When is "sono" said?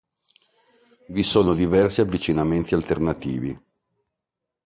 1.21-1.53